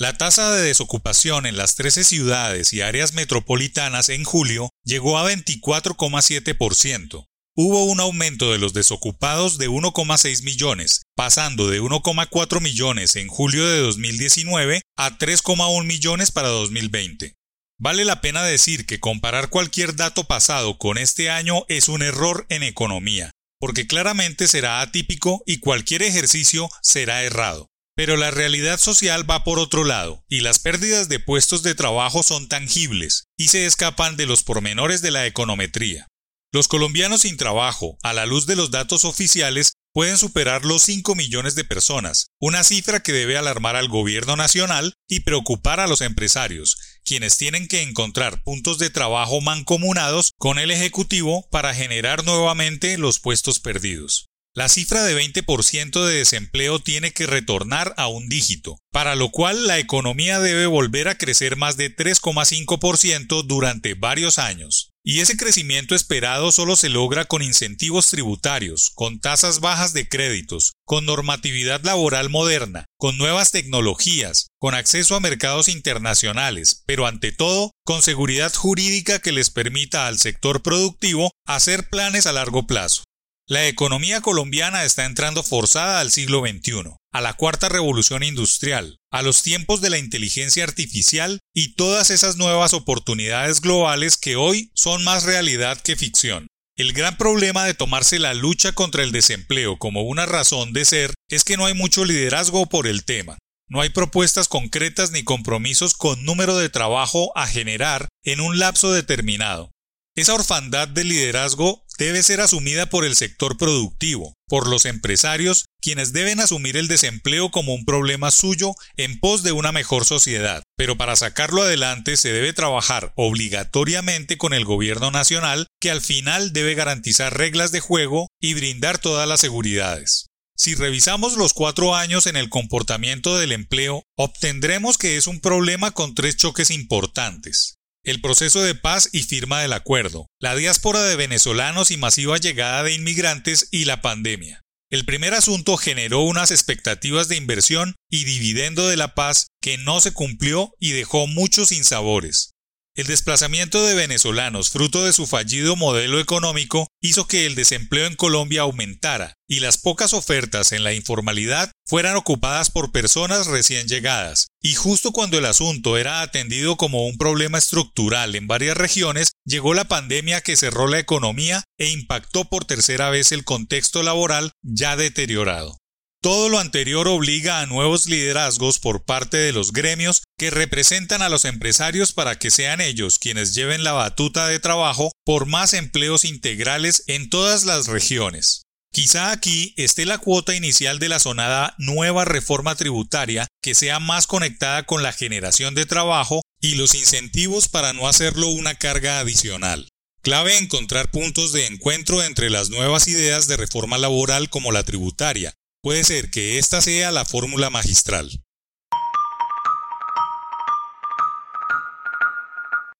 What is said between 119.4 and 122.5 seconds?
de una mejor sociedad. Pero para sacarlo adelante se